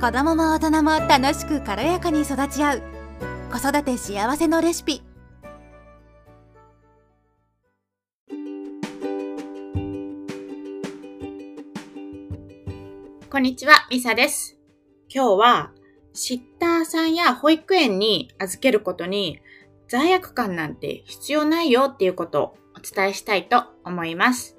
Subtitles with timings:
[0.00, 2.82] 子供も大人も楽しく軽やかに育ち合う
[3.50, 5.02] 子育て幸せのレシピ
[13.28, 14.56] こんにちは、ミサです。
[15.12, 15.72] 今日は、
[16.12, 19.40] シッターさんや保育園に預けることに
[19.88, 24.56] 罪悪感なんて必要ないよっていうことをお伝えしたいと思います。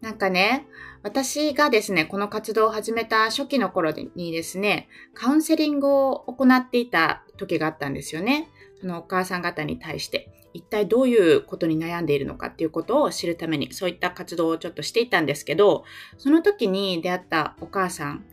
[0.00, 0.66] なんかね、
[1.06, 8.48] 私がですね、この活動を始めた初期の頃にですね、カウンセリングを行っていた時があったんですよね。
[8.80, 15.84] そのお母さん方に対して、一体どういうことに悩んでいるのかっていうことを知るために、そういった活動をちょっとしていたんですけど、
[16.18, 18.24] その時に出会ったお母さん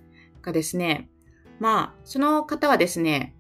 [0.42, 1.12] がですね、
[1.60, 3.36] まあ、その方はですね、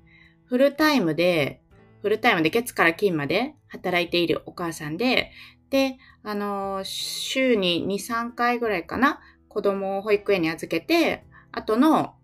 [0.45, 1.59] フルタイムで、
[2.03, 5.31] フルタイムで月から金まで働いているお母さんで、
[5.73, 9.19] で、あの、週に2、3回ぐらいかな、
[9.53, 12.15] 子供を保育園に預けて、あとの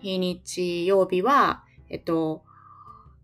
[0.00, 2.42] 日にち曜日は、えっと、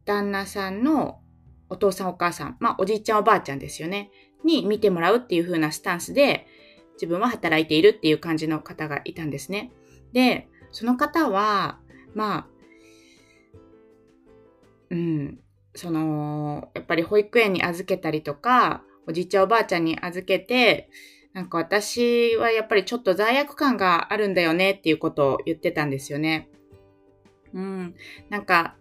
[0.05, 1.21] 旦那さんの
[1.69, 4.11] お父さんお母さん、まあおじいちゃんおばあちゃんですよね、
[4.45, 6.47] に見てもらうっていう風なスタンスで、
[6.95, 9.73] 自分は働いているっていう感じの方がいたんですね。
[10.13, 11.79] で、その方は、
[12.15, 12.47] まあ、
[14.91, 15.39] うん、
[15.75, 20.89] その、やっぱり保育園に預けたりとか、おじいちゃんおばあちゃんに預けて、
[21.37, 26.49] なんか私はやっぱりちょっと罪悪感があるんだよねっていうことを言ってたんですよね。
[27.53, 27.95] うん。
[28.31, 28.77] なんか、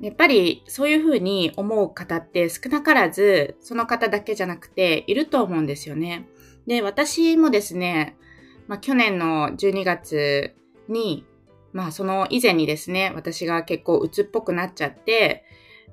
[0.00, 6.28] やっぱりそういうふうに思う方って少なからずその方だけじゃなくていると思うんですよね。
[6.68, 8.16] で、私もですね、
[8.68, 10.54] まあ去年の12月
[10.88, 11.26] に、
[11.72, 15.44] まあその以前にですね、私が結構鬱っぽくなっちゃって、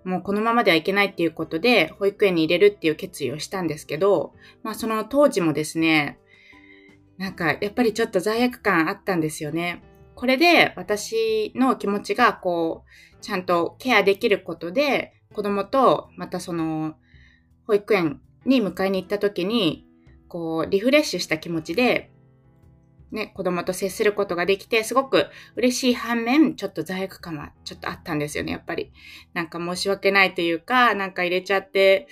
[0.07, 4.33] もうこのままではいけないっていうことで、保育園に入れるっていう決意をしたんですけど、
[4.63, 6.17] まあその当時もですね、
[7.17, 9.83] なんかやっぱりちょっと罪悪感あったんですよね。
[10.15, 16.95] これで私の気持ちがこう、ちゃんとケアできることで、子供とまたその、
[17.65, 19.85] 保育園に迎えに行った時に、
[20.29, 22.11] こう、リフレッシュした気持ちで
[23.11, 28.91] ね、子供と接することができて、すごく嬉しい反面、ちょっと罪悪感はちょっとあったんですよね、やっぱり。
[29.33, 32.07] なんか申し訳ないというか、なんか入れちゃって、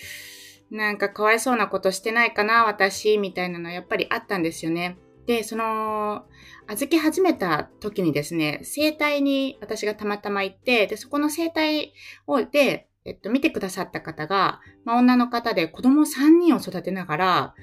[0.72, 4.98] なんかかわいそうなことしてないかな、私、みたいなのやっぱりあったんですよね。
[5.26, 6.26] で、その、
[6.68, 11.94] 預け始めた時にですね、生体に私がたまたま行って、で、そこの生体
[12.28, 17.56] を、で、えっと、見てくださった方が、まあ、女の方で子供3人を育てながら、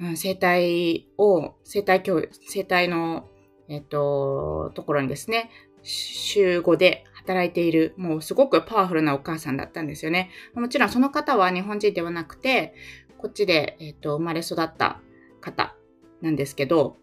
[0.00, 3.28] うん、生態を、生態教育、生態の、
[3.68, 5.50] えっと、ところにですね、
[5.82, 10.30] 週5で働いている、もうすごくパワフルなお母さんだったんですよね。
[10.54, 12.74] もちろんその方は日本人ではなくて、
[13.18, 15.00] こっちで、えっと、生まれ育った
[15.40, 15.76] 方
[16.22, 16.96] なんですけど、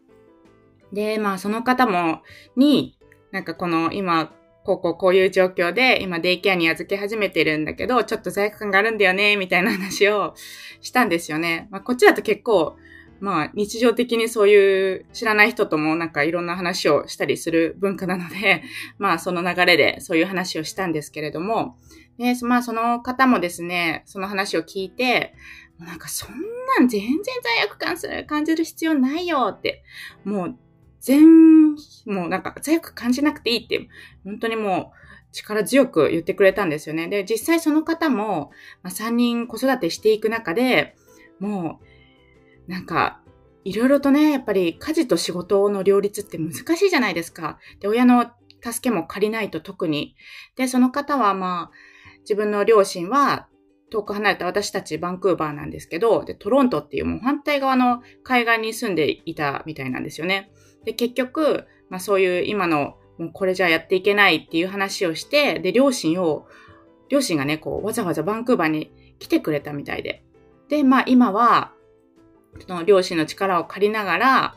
[0.91, 2.23] で、まあその方も、
[2.55, 2.97] に、
[3.31, 10.33] なんかこの今、こうこうこういう状況で、今デイケアに預け始めてるんだけど、ちょっと罪悪感があるんだよね、みたいな話を
[10.81, 11.67] したんですよね。
[11.71, 12.77] まあこっちだと結構、
[13.19, 18.63] まあ日常的にそういう知らない人ともなんかいろんな話をしたりする文化なので、
[18.97, 21.77] まあその流れでそういう話をしたんですけれども、
[22.43, 25.33] まあその方もですね、その話を聞いて、
[25.79, 26.35] なんかそん
[26.79, 29.83] なん全然罪悪感する、感じる必要ないよって、
[30.23, 30.57] もう
[30.99, 31.73] 全、
[32.05, 33.87] もうなんか罪悪感じなくていいって、
[34.23, 37.07] 本当にもう力強く言ってくれたんですよね。
[37.07, 38.51] で、実際その方も、
[38.81, 40.95] まあ、3人子育てしていく中で、
[41.39, 41.85] もう
[42.67, 43.21] なんか、
[43.63, 47.59] いろいろとね、やっぱり家事と仕事の両立って難しいじゃないですか。
[47.79, 48.31] で、親の
[48.63, 50.15] 助けも借りないと特に。
[50.55, 51.71] で、その方はまあ、
[52.21, 53.47] 自分の両親は
[53.89, 60.51] 遠く離れた私たちバンクーバーなんですけど、で、トロントっていうもう反対側の海岸に住んでいたみたいなんですよね。
[60.83, 66.47] で、結局、まあそういう今の、もうこれじゃやっていけないっていう話をして、で、両親を、
[67.09, 70.23] 両親がね、こう、わざわざバンクーバーに来てくれたみたいで。
[70.69, 71.73] で、まあ今は、
[72.65, 74.55] その両親の力を借りながら、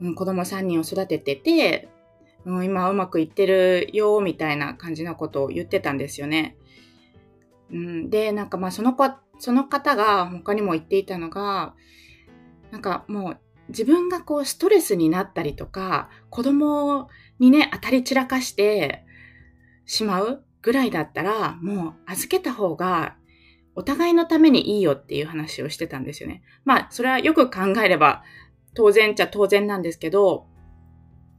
[0.00, 1.88] うん、子供3人を育ててて、
[2.44, 6.56] うん、今うまくいってるよ、みたいな感じのことを言ってたんですよね。
[7.70, 11.74] うん、で、なんかまあその子、その方が他にも言っていたのが、
[12.70, 13.38] なんかもう
[13.68, 17.08] 自分がこうストレスになったりとか、子供
[17.38, 19.04] にね、当たり散らかして
[19.86, 23.16] しまうぐらいだったら、もう預けた方が
[23.76, 26.42] お互いのためにいいよっていう話をしてたんですよね。
[26.64, 28.22] まあ、それはよく考えれば
[28.74, 30.46] 当然っちゃ当然なんですけど、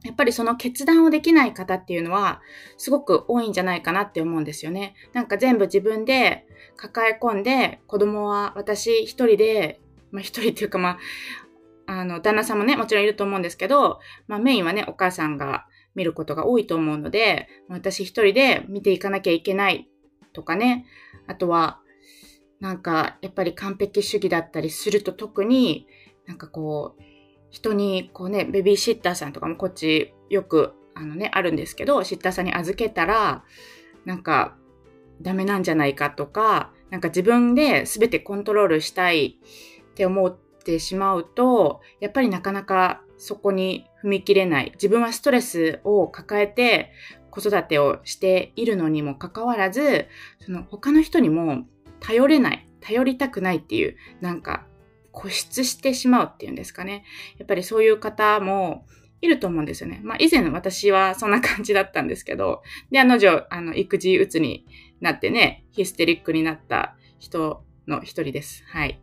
[0.04, 2.40] やっぱりその決断をできない方っていうのは
[2.76, 4.94] すごく多いんじゃないかなって思うんですよね。
[5.12, 6.46] なんか全部自分で
[6.76, 9.80] 抱え込んで子供は私一人で、
[10.12, 10.98] まあ一人っていうかまあ、
[11.86, 19.88] あの、旦那さんもね、もちろんいると思うんですけど、まあメインはね、お母さんが見ることが多いと思うので、私一人で見ていかなきゃいけない
[20.32, 20.86] とかね、
[21.26, 21.80] あとは、
[22.60, 25.86] なんか、やっぱり完璧主義だったりすると特に、
[26.26, 27.02] なんかこう、
[27.50, 33.44] 人にこうね、ベビーシッターさんとかもこっちよくあのね、あるんですけど、シッターさんに預けたら、
[34.04, 34.56] なんか
[35.20, 39.38] ダメなんじゃないかとか、なんか自分で全てコントロールしたい
[39.90, 44.72] って思ってしまうと、やっぱりなかなかそこに踏み切れない。
[44.74, 46.92] 自分はストレスを抱えて
[47.30, 50.06] 子育てをしているのにもかかわらず、
[50.40, 51.66] その他の人にも
[52.00, 54.66] 頼れない、頼りたくないっていう、なんか
[55.12, 57.04] 固執してしまうっていうんですかね。
[57.38, 58.86] やっぱりそういう方も
[59.22, 60.00] いると思うんですよね。
[60.04, 64.66] まあ以前私はそんな感じだったんですけど、で、あの女、あの、育児うつに
[65.00, 68.64] なってね、ヒステリックになった人の一人です。
[68.66, 69.00] はい。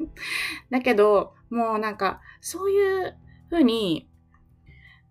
[0.70, 3.16] だけど、もうなんか、そういう
[3.48, 4.08] ふうに、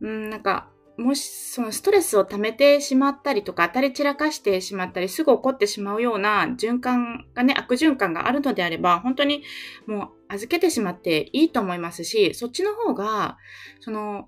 [0.02, 9.44] うん、なんか、もし、そのストレスを溜めてしまったりとか、当たり散らかしてしまったり、すぐ起こってしまうような循環がね、悪循環があるのであれば、本当に
[9.86, 13.38] もう預けてしまっていいと思いますし、そっちの方が、
[13.80, 14.28] その、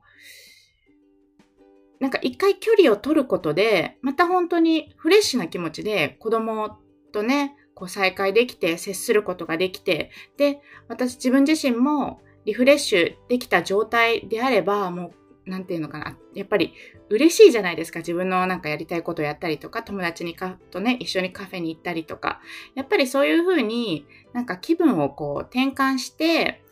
[2.00, 6.77] なんか一回距離を取ることで、また本当にフレッシュな気持ちで子供
[7.12, 15.12] とね、こう再会できて、接することができて、で、私自分自身もリフレッシュできた状態であれば、もう
[15.50, 16.18] なんていうのかな。
[16.34, 16.74] やっぱり
[17.10, 18.00] 嬉しいじゃないですか。
[18.00, 22.40] 自分のなんかやりたいことをやったりとか、友達にかとね、一緒にカフェに行ったりとか。
[22.75, 26.63] やっぱりそういうふうになんか気分をこう転換して、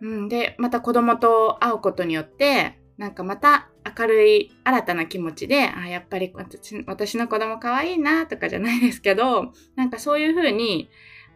[0.00, 10.90] うん、で、また子供と会うことによって、なんかまた明るい新たな気持ちで、あ、やっぱり私私の子供可愛いなとかじゃないですけど、なんかそういうふうに、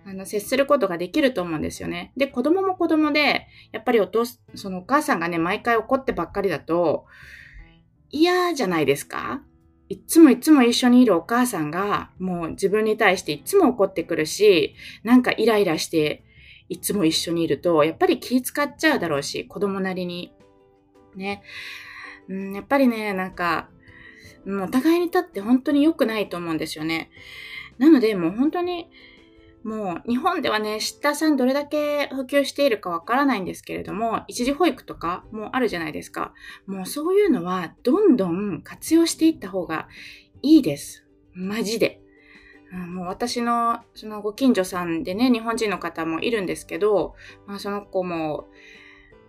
[0.09, 2.13] あの、接することができると思うんですよね。
[2.17, 4.25] で、子供も子供で、やっぱりお父、
[4.55, 7.07] そのお母さんがね、毎回怒ってばっかりだと、
[8.11, 9.43] 嫌じゃないですか？
[9.89, 16.23] いつもいつも一緒にいるお母さんが、もう自分に対していつも怒ってくるし、なんかイライラして、
[16.69, 20.33] いつも一緒にいると、やっぱり気使っちゃうだろうし、子供なりに。
[21.17, 21.43] ね。
[22.29, 23.69] うん、やっぱりね、なんか、
[24.45, 27.11] もうお互いにとって本当に良くないと思うんですよね。
[27.79, 28.89] なので、もう本当に、
[29.67, 36.33] もう日本ではね、シッターさんどれだけ普及しているかわからないんですけれども、一時保育とかもあるじゃないですか。
[36.69, 39.89] もうそういうのはどんどん活用していった方が
[40.41, 41.05] いいです。
[41.35, 42.01] マジで。
[42.71, 47.17] もう私のそのご近所さんでね、日本人の方もいるんですけど、
[47.49, 48.47] まあ、その子も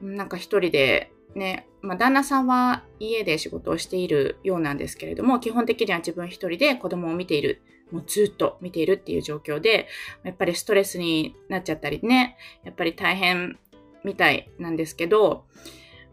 [0.02, 9.88] なんか一人でね、まあ、旦那さんは家で仕事をしているようなんですけれども、基本的には自分一人で子供を見ているもうずっと見ているっていう状況で、
[10.24, 13.58] やっぱりストレスになっちゃったりね、やっぱり大変
[14.04, 15.46] みたいなんですけど、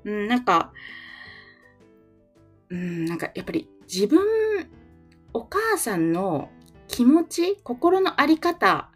[0.04, 0.72] うん、なんか、
[2.70, 4.20] うん、なんかやっぱり自分、
[5.32, 6.50] お母さんの
[6.86, 8.90] 気持ち、心のあり方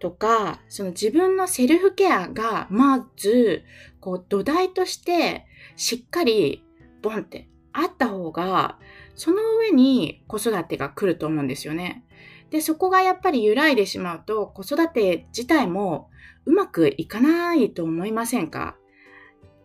[0.00, 3.62] とか、その自分のセルフケアが、まず、
[4.00, 5.46] こう土台として
[5.80, 6.62] しっかり
[7.00, 8.78] ボンってあった方が、
[9.14, 12.04] その上に子育てが来ると思うんですよね。
[12.50, 16.10] で、そこがやっぱり揺らいでしまうと、子育て自体も
[16.44, 18.76] うまくいかないと思いませんか？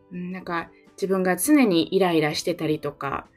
[0.10, 3.28] なんか自分が常にイライラしてたりとか、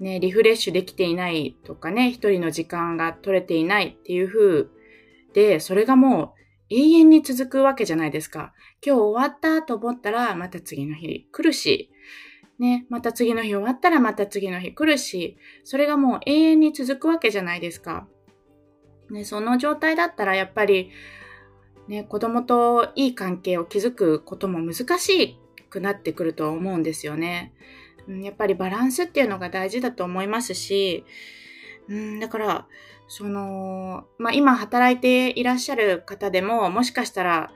[0.00, 4.68] ね、リフレッシュできていないとかね、一人の時間が取れていないっていう風
[5.34, 6.34] で、それがも
[6.70, 8.54] う永遠に続くわけじゃないですか。
[8.84, 11.90] 今日終わったと思ったら、また次の日来るし、
[12.58, 18.06] ね、また次の日終わったらまた次の日来るし、それがもう永遠に続くわけじゃないですか。
[19.10, 20.90] ね、その状態だったらやっぱり、
[21.88, 25.38] ね、子供といい関係を築くことも難し
[25.70, 27.52] くなってくると思うんですよね。
[28.08, 31.04] やっぱりバランスっていうのが大事だと思いますし、
[31.88, 32.66] うん、だから、
[33.08, 37.52] その、まあ、今働いていらっしゃる方でも、もしかしたら、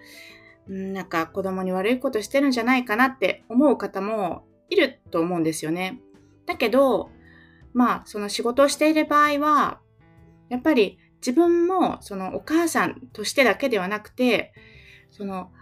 [0.67, 6.01] なんか子供に悪いことしてるんじゃないかなって思う方もいると思うんですよね。
[6.47, 7.11] だけど、
[7.73, 9.81] まあ、その仕事をしている場合は、
[10.49, 14.53] やっぱり自分もそのお母さんとしてだけではなくて、
[15.11, 15.53] その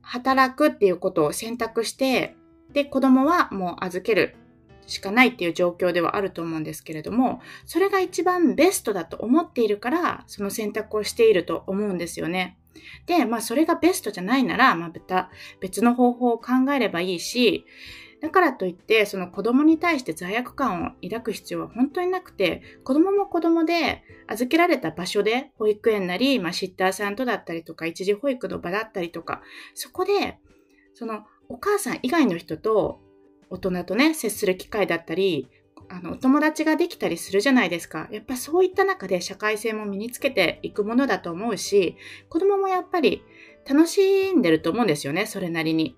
[0.00, 2.36] 働くっていうことを選択して、
[2.72, 4.34] で、子供はもう預ける
[4.86, 12.58] しかないっていう状況ではあると思うんですけれども、それが一番ベストだと思っているから、その選択をしていると思うんですよね。
[13.06, 17.64] で、まあそれがベストじゃないなら、また別の方法を考えればいいし、
[18.22, 29.42] だからといって、その子供に対して罪悪感を抱く必要は本当になくて、子供も子供で預けられた場所で、保育園なり、まあ、シッターさんとだったりとか、一時保育の場だったりとか、
[29.74, 30.38] そこで、
[30.94, 33.00] そのお母さん以外の人と
[33.50, 35.48] 大人とね、接する機会だったり、
[35.88, 38.08] あの、お友達ができたりするじゃないですか。
[38.12, 41.96] やっぱそういった中で社会性も身につけていくものだと思うし、
[42.28, 43.24] 子供もやっぱり
[43.68, 45.96] 楽しんでると思うんですよね、それなりに。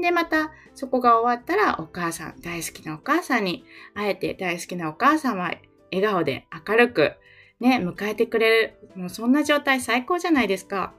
[0.00, 5.54] で、また、そこが終わったら、お母さん、大好きなお母さんに会えて、大好きなお母さんは
[5.92, 7.12] 笑顔で明るく、
[7.60, 8.90] ね、迎えてくれる。
[8.96, 10.92] もうそんな状態最高じゃないですか。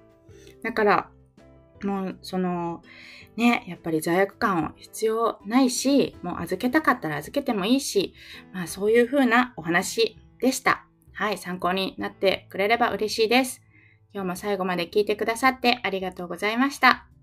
[0.64, 1.10] だから、
[1.84, 2.82] もう、その、
[3.36, 8.14] ね、やっぱり罪悪感を必要ないし、もう預けたかったら預けてもいいし、
[8.54, 10.86] まあそういう風なお話でした。
[11.14, 13.62] はい、参考になってくれれば嬉しいです。
[14.14, 17.15] 今日も最後まで聞いてくださってありがとうございました。